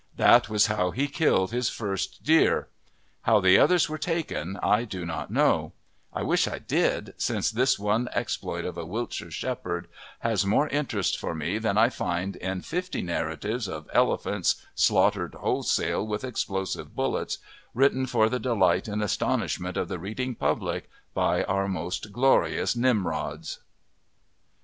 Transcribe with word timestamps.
That 0.17 0.49
was 0.49 0.65
how 0.65 0.89
he 0.89 1.07
killed 1.07 1.51
his 1.51 1.69
first 1.69 2.23
deer. 2.23 2.69
How 3.21 3.39
the 3.39 3.59
others 3.59 3.87
were 3.87 3.99
taken 3.99 4.57
I 4.63 4.83
do 4.83 5.05
not 5.05 5.29
know; 5.29 5.73
I 6.11 6.23
wish 6.23 6.47
I 6.47 6.57
did, 6.57 7.13
since 7.17 7.51
this 7.51 7.77
one 7.77 8.09
exploit 8.11 8.65
of 8.65 8.79
a 8.79 8.85
Wiltshire 8.87 9.29
shepherd 9.29 9.87
has 10.21 10.43
more 10.43 10.67
interest 10.69 11.19
for 11.19 11.35
me 11.35 11.59
than 11.59 11.77
I 11.77 11.89
find 11.89 12.35
in 12.37 12.61
fifty 12.61 13.03
narratives 13.03 13.67
of 13.67 13.87
elephants 13.93 14.65
slaughtered 14.73 15.35
wholesale 15.35 16.07
with 16.07 16.23
explosive 16.23 16.95
bullets, 16.95 17.37
written 17.75 18.07
for 18.07 18.27
the 18.27 18.39
delight 18.39 18.87
and 18.87 19.03
astonishment 19.03 19.77
of 19.77 19.87
the 19.87 19.99
reading 19.99 20.33
public 20.33 20.89
by 21.13 21.43
our 21.43 21.67
most 21.67 22.11
glorious 22.11 22.75
Nimrods. 22.75 23.59